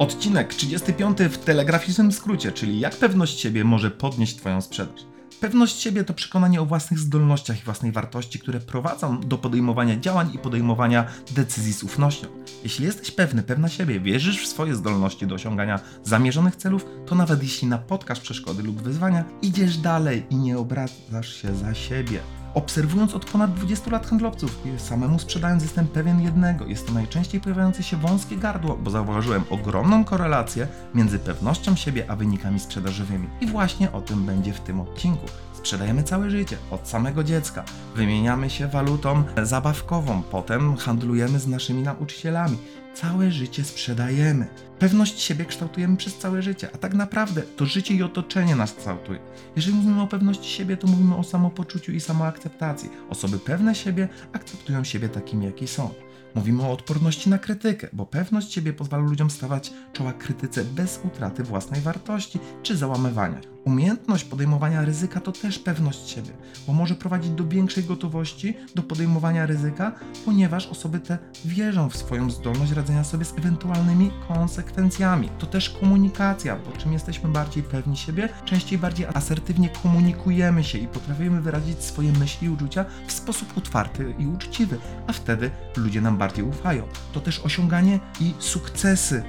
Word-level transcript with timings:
Odcinek 0.00 0.54
35 0.54 1.18
w 1.30 1.38
telegraficznym 1.38 2.12
skrócie, 2.12 2.52
czyli 2.52 2.80
jak 2.80 2.96
pewność 2.96 3.40
siebie 3.40 3.64
może 3.64 3.90
podnieść 3.90 4.36
Twoją 4.36 4.60
sprzedaż. 4.60 5.00
Pewność 5.40 5.80
siebie 5.80 6.04
to 6.04 6.14
przekonanie 6.14 6.60
o 6.60 6.66
własnych 6.66 7.00
zdolnościach 7.00 7.60
i 7.60 7.64
własnej 7.64 7.92
wartości, 7.92 8.38
które 8.38 8.60
prowadzą 8.60 9.20
do 9.20 9.38
podejmowania 9.38 10.00
działań 10.00 10.30
i 10.34 10.38
podejmowania 10.38 11.06
decyzji 11.30 11.72
z 11.72 11.82
ufnością. 11.82 12.26
Jeśli 12.62 12.84
jesteś 12.86 13.10
pewny, 13.10 13.42
pewna 13.42 13.68
siebie, 13.68 14.00
wierzysz 14.00 14.42
w 14.42 14.46
swoje 14.46 14.74
zdolności 14.74 15.26
do 15.26 15.34
osiągania 15.34 15.80
zamierzonych 16.04 16.56
celów, 16.56 16.86
to 17.06 17.14
nawet 17.14 17.42
jeśli 17.42 17.68
napotkasz 17.68 18.20
przeszkody 18.20 18.62
lub 18.62 18.82
wyzwania, 18.82 19.24
idziesz 19.42 19.76
dalej 19.78 20.26
i 20.30 20.36
nie 20.36 20.58
obracasz 20.58 21.42
się 21.42 21.54
za 21.54 21.74
siebie. 21.74 22.39
Obserwując 22.54 23.14
od 23.14 23.24
ponad 23.24 23.54
20 23.54 23.90
lat 23.90 24.06
handlowców 24.06 24.58
samemu 24.78 25.18
sprzedając, 25.18 25.62
jestem 25.62 25.86
pewien 25.86 26.20
jednego. 26.20 26.66
Jest 26.66 26.86
to 26.86 26.92
najczęściej 26.92 27.40
pojawiające 27.40 27.82
się 27.82 27.96
wąskie 27.96 28.36
gardło, 28.36 28.76
bo 28.76 28.90
zauważyłem 28.90 29.44
ogromną 29.50 30.04
korelację 30.04 30.68
między 30.94 31.18
pewnością 31.18 31.76
siebie 31.76 32.04
a 32.08 32.16
wynikami 32.16 32.60
sprzedażowymi. 32.60 33.28
I 33.40 33.46
właśnie 33.46 33.92
o 33.92 34.00
tym 34.00 34.26
będzie 34.26 34.52
w 34.52 34.60
tym 34.60 34.80
odcinku. 34.80 35.26
Sprzedajemy 35.52 36.02
całe 36.02 36.30
życie, 36.30 36.56
od 36.70 36.88
samego 36.88 37.24
dziecka. 37.24 37.64
Wymieniamy 37.96 38.50
się 38.50 38.68
walutą 38.68 39.22
zabawkową, 39.42 40.22
potem 40.22 40.76
handlujemy 40.76 41.38
z 41.38 41.46
naszymi 41.46 41.82
nauczycielami. 41.82 42.58
Całe 42.94 43.30
życie 43.30 43.64
sprzedajemy. 43.64 44.46
Pewność 44.78 45.20
siebie 45.20 45.44
kształtujemy 45.44 45.96
przez 45.96 46.18
całe 46.18 46.42
życie, 46.42 46.68
a 46.74 46.78
tak 46.78 46.94
naprawdę 46.94 47.42
to 47.42 47.66
życie 47.66 47.94
i 47.94 48.02
otoczenie 48.02 48.56
nas 48.56 48.74
kształtuje. 48.74 49.18
Jeżeli 49.56 49.76
mówimy 49.76 50.02
o 50.02 50.06
pewności 50.06 50.50
siebie, 50.50 50.76
to 50.76 50.86
mówimy 50.86 51.16
o 51.16 51.22
samopoczuciu 51.22 51.92
i 51.92 52.00
samoakceptacji. 52.00 52.90
Osoby 53.10 53.38
pewne 53.38 53.74
siebie 53.74 54.08
akceptują 54.32 54.84
siebie 54.84 55.08
takimi, 55.08 55.46
jaki 55.46 55.66
są. 55.66 55.90
Mówimy 56.34 56.62
o 56.62 56.72
odporności 56.72 57.30
na 57.30 57.38
krytykę, 57.38 57.88
bo 57.92 58.06
pewność 58.06 58.52
siebie 58.52 58.72
pozwala 58.72 59.04
ludziom 59.04 59.30
stawać 59.30 59.72
czoła 59.92 60.12
krytyce 60.12 60.64
bez 60.64 61.00
utraty 61.04 61.42
własnej 61.42 61.80
wartości 61.80 62.38
czy 62.62 62.76
załamywania. 62.76 63.40
Umiejętność 63.64 64.24
podejmowania 64.24 64.84
ryzyka 64.84 65.20
to 65.20 65.32
też 65.32 65.58
pewność 65.58 66.08
siebie, 66.08 66.30
bo 66.66 66.72
może 66.72 66.94
prowadzić 66.94 67.30
do 67.30 67.48
większej 67.48 67.84
gotowości 67.84 68.54
do 68.74 68.82
podejmowania 68.82 69.46
ryzyka, 69.46 69.92
ponieważ 70.24 70.66
osoby 70.66 71.00
te 71.00 71.18
wierzą 71.44 71.90
w 71.90 71.96
swoją 71.96 72.30
zdolność 72.30 72.72
radzenia 72.72 73.04
sobie 73.04 73.24
z 73.24 73.38
ewentualnymi 73.38 74.10
konsekwencjami. 74.28 75.28
To 75.38 75.46
też 75.46 75.70
komunikacja, 75.70 76.56
bo 76.56 76.72
czym 76.72 76.92
jesteśmy 76.92 77.28
bardziej 77.28 77.62
pewni 77.62 77.96
siebie, 77.96 78.28
częściej 78.44 78.78
bardziej 78.78 79.06
asertywnie 79.06 79.68
komunikujemy 79.82 80.64
się 80.64 80.78
i 80.78 80.88
potrafimy 80.88 81.40
wyrazić 81.40 81.82
swoje 81.82 82.12
myśli 82.12 82.46
i 82.46 82.50
uczucia 82.50 82.84
w 83.06 83.12
sposób 83.12 83.58
otwarty 83.58 84.14
i 84.18 84.26
uczciwy, 84.26 84.78
a 85.06 85.12
wtedy 85.12 85.50
ludzie 85.76 86.00
nam 86.00 86.18
bardziej 86.18 86.44
ufają. 86.44 86.82
To 87.12 87.20
też 87.20 87.40
osiąganie 87.40 88.00
i 88.20 88.34
sukcesy 88.38 89.22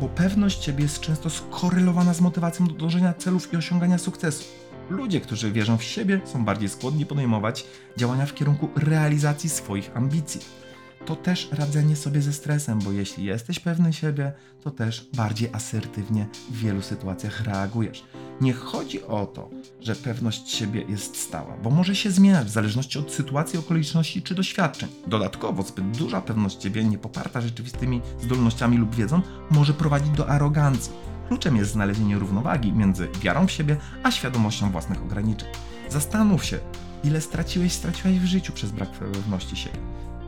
bo 0.00 0.08
pewność 0.08 0.64
siebie 0.64 0.82
jest 0.82 1.00
często 1.00 1.30
skorelowana 1.30 2.14
z 2.14 2.20
motywacją 2.20 2.66
do 2.66 2.74
dążenia 2.74 3.14
celów 3.14 3.52
i 3.52 3.56
osiągania 3.56 3.98
sukcesu. 3.98 4.44
Ludzie, 4.90 5.20
którzy 5.20 5.52
wierzą 5.52 5.76
w 5.76 5.84
siebie, 5.84 6.20
są 6.24 6.44
bardziej 6.44 6.68
skłonni 6.68 7.06
podejmować 7.06 7.66
działania 7.96 8.26
w 8.26 8.34
kierunku 8.34 8.68
realizacji 8.76 9.50
swoich 9.50 9.96
ambicji. 9.96 10.65
To 11.06 11.16
też 11.16 11.48
radzenie 11.52 11.96
sobie 11.96 12.22
ze 12.22 12.32
stresem, 12.32 12.78
bo 12.78 12.92
jeśli 12.92 13.24
jesteś 13.24 13.60
pewny 13.60 13.92
siebie, 13.92 14.32
to 14.62 14.70
też 14.70 15.08
bardziej 15.14 15.48
asertywnie 15.52 16.26
w 16.50 16.58
wielu 16.58 16.82
sytuacjach 16.82 17.44
reagujesz. 17.44 18.04
Nie 18.40 18.52
chodzi 18.52 19.02
o 19.02 19.26
to, 19.26 19.50
że 19.80 19.96
pewność 19.96 20.50
siebie 20.50 20.84
jest 20.88 21.16
stała, 21.16 21.56
bo 21.56 21.70
może 21.70 21.94
się 21.96 22.10
zmieniać 22.10 22.46
w 22.46 22.50
zależności 22.50 22.98
od 22.98 23.12
sytuacji, 23.12 23.58
okoliczności 23.58 24.22
czy 24.22 24.34
doświadczeń. 24.34 24.88
Dodatkowo 25.06 25.62
zbyt 25.62 25.96
duża 25.96 26.20
pewność 26.20 26.62
siebie, 26.62 26.84
nie 26.84 26.98
poparta 26.98 27.40
rzeczywistymi 27.40 28.00
zdolnościami 28.20 28.76
lub 28.78 28.94
wiedzą, 28.94 29.22
może 29.50 29.74
prowadzić 29.74 30.10
do 30.10 30.28
arogancji. 30.28 30.92
Kluczem 31.28 31.56
jest 31.56 31.70
znalezienie 31.70 32.18
równowagi 32.18 32.72
między 32.72 33.08
wiarą 33.20 33.46
w 33.46 33.52
siebie 33.52 33.76
a 34.02 34.10
świadomością 34.10 34.70
własnych 34.70 35.02
ograniczeń. 35.02 35.48
Zastanów 35.90 36.44
się, 36.44 36.58
ile 37.04 37.20
straciłeś, 37.20 37.72
straciłaś 37.72 38.18
w 38.18 38.24
życiu 38.24 38.52
przez 38.52 38.70
brak 38.70 38.90
pewności 38.90 39.56
siebie. 39.56 39.78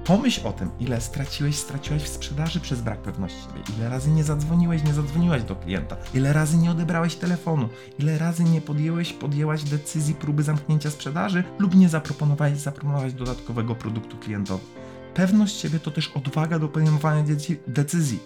Pomyśl 0.09 0.47
o 0.47 0.53
tym, 0.53 0.71
ile 0.81 1.01
straciłeś, 1.01 1.57
straciłeś 1.57 2.03
w 2.03 2.09
sprzedaży 2.09 2.61
przez 2.61 2.81
brak 2.81 2.99
pewności 2.99 3.43
siebie. 3.43 3.63
Ile 3.77 3.89
razy 3.89 4.11
nie 4.11 4.25
zadzwoniłeś, 4.25 4.85
nie 4.85 4.95
zadzwoniłaś 4.95 5.43
do 5.43 5.57
klienta. 5.57 5.97
Ile 6.15 6.33
razy 6.33 6.57
nie 6.57 6.71
odebrałeś 6.71 7.17
telefonu. 7.17 7.69
Ile 7.99 8.19
razy 8.19 8.45
nie 8.45 8.61
podjęłeś, 8.61 9.13
podjęłaś 9.13 9.65
decyzji 9.65 10.15
próby 10.15 10.43
zamknięcia 10.43 10.91
sprzedaży 10.91 11.45
lub 11.59 11.75
nie 11.75 11.89
zaproponowałeś, 11.89 12.59
zaproponowałeś 12.59 13.13
dodatkowego 13.13 13.75
produktu 13.75 14.17
klientowi. 14.17 14.65
Pewność 15.15 15.61
siebie 15.61 15.81
to 15.81 15.91
też 15.91 16.09
odwaga 16.09 16.59
do 16.59 16.69
podejmowania 16.69 17.25
decyzji 17.67 18.19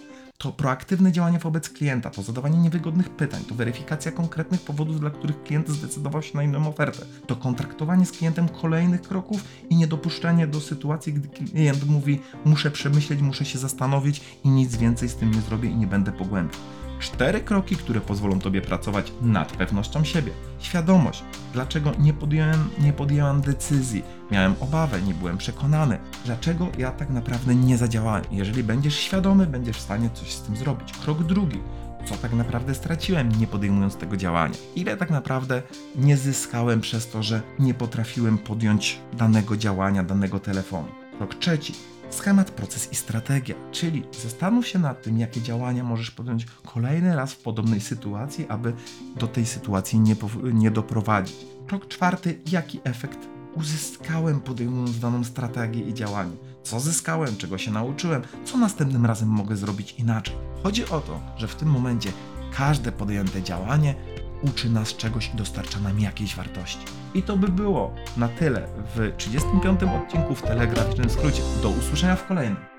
to 0.43 0.53
proaktywne 0.53 1.13
działanie 1.13 1.39
wobec 1.39 1.69
klienta, 1.71 2.11
to 2.11 2.23
zadawanie 2.23 2.59
niewygodnych 2.59 3.11
pytań, 3.11 3.45
to 3.49 3.55
weryfikacja 3.55 4.13
konkretnych 4.13 4.61
powodów, 4.61 5.01
dla 5.01 5.11
których 5.11 5.43
klient 5.43 5.69
zdecydował 5.69 6.23
się 6.23 6.37
na 6.37 6.43
inną 6.43 6.69
ofertę, 6.69 7.07
to 7.27 7.37
kontraktowanie 7.37 8.07
z 8.07 8.13
klientem 8.13 8.49
kolejnych 8.49 9.03
kroków 9.03 9.45
i 9.71 9.77
niedopuszczenie 9.77 10.47
do 10.47 10.61
sytuacji, 10.61 11.13
gdy 11.13 11.29
klient 11.29 11.89
mówi: 11.89 12.21
Muszę 12.45 12.71
przemyśleć, 12.71 13.21
muszę 13.21 13.45
się 13.45 13.59
zastanowić 13.59 14.21
i 14.45 14.49
nic 14.49 14.77
więcej 14.77 15.09
z 15.09 15.17
tym 15.17 15.31
nie 15.31 15.41
zrobię 15.41 15.71
i 15.71 15.77
nie 15.77 15.87
będę 15.87 16.13
pogłębiał. 16.13 16.61
Cztery 17.03 17.41
kroki, 17.41 17.77
które 17.77 18.01
pozwolą 18.01 18.39
Tobie 18.39 18.61
pracować 18.61 19.13
nad 19.23 19.53
pewnością 19.53 20.05
siebie. 20.05 20.33
Świadomość. 20.59 21.25
Dlaczego 21.53 21.93
nie 21.99 22.13
podjąłem, 22.13 22.71
nie 22.79 22.93
decyzji? 23.41 24.03
Miałem 24.31 24.55
obawę, 24.61 25.03
nie 25.03 25.15
byłem 25.15 25.39
przekonany. 25.39 25.99
Dlaczego 26.25 26.69
ja 26.79 26.91
tak 26.91 27.11
naprawdę 27.11 27.55
nie 27.55 27.79
zadziałałem? 27.79 28.25
Jeżeli 28.31 28.65
będziesz 28.65 28.97
świadomy, 28.97 29.47
będziesz 29.47 29.77
w 29.77 29.81
stanie 29.81 30.11
coś 30.15 30.33
z 30.33 30.43
tym 30.43 30.57
zrobić. 30.57 30.93
Krok 30.93 31.23
drugi. 31.23 31.61
Co 32.05 32.15
tak 32.15 32.33
naprawdę 32.33 32.75
straciłem, 32.75 33.29
nie 33.41 33.47
podejmując 33.47 33.97
tego 33.97 34.17
działania? 34.17 34.55
Ile 34.77 34.97
tak 34.97 35.11
naprawdę 35.11 35.63
nie 35.97 36.17
zyskałem 36.17 36.81
przez 36.81 37.09
to, 37.09 37.23
że 37.23 37.43
nie 37.59 37.75
potrafiłem 37.75 38.39
podjąć 38.39 38.99
danego 39.13 39.57
działania, 39.57 40.03
danego 40.03 40.41
telefonu? 40.41 41.02
Krok 41.19 41.35
trzeci 41.35 41.75
schemat, 42.11 42.51
proces 42.51 42.93
i 42.93 42.97
strategia. 42.97 43.55
Czyli 43.73 44.05
zastanów 44.23 44.69
się 44.69 44.79
nad 44.79 45.03
tym, 45.03 45.19
jakie 45.19 45.43
działania 45.43 45.85
możesz 45.85 46.11
podjąć 46.11 46.47
kolejny 46.67 47.17
raz 47.17 47.33
w 47.33 47.43
podobnej 47.43 47.81
sytuacji, 47.81 48.47
aby 48.49 48.73
do 49.17 49.27
tej 49.27 49.47
sytuacji 49.47 50.01
nie, 50.01 50.17
nie 50.53 50.71
doprowadzić. 50.71 51.37
Krok 51.67 51.89
czwarty, 51.89 52.41
jaki 52.47 52.81
efekt 52.85 53.19
uzyskałem 53.55 54.41
podejmując 54.41 54.99
daną 54.99 55.25
strategię 55.25 55.81
i 55.81 55.95
działanie. 55.95 56.37
Co 56.63 56.81
zyskałem, 56.81 57.37
czego 57.37 57.59
się 57.59 57.71
nauczyłem, 57.71 58.23
co 58.45 58.59
następnym 58.59 59.07
razem 59.07 59.29
mogę 59.29 59.57
zrobić 59.57 59.95
inaczej. 59.99 60.35
Chodzi 60.63 60.89
o 60.89 61.01
to, 61.01 61.21
że 61.37 61.49
w 61.49 61.55
tym 61.55 61.69
momencie 61.69 62.13
każde 62.57 62.93
podjęte 62.93 63.43
działanie 63.43 63.95
uczy 64.43 64.71
nas 64.71 64.97
czegoś 64.97 65.31
i 65.35 65.37
dostarcza 65.37 65.81
nam 65.81 66.01
jakiejś 66.01 66.37
wartości. 66.37 66.87
I 67.15 67.23
to 67.23 67.37
by 67.37 67.49
było 67.49 67.95
na 68.17 68.29
tyle 68.29 68.69
w 68.97 69.13
35 69.17 69.81
odcinku 69.83 70.35
w 70.35 70.43
telegraficznym 70.43 71.11
skrócie. 71.11 71.43
Do 71.63 71.69
usłyszenia 71.69 72.17
w 72.17 72.27
kolejnym. 72.27 72.73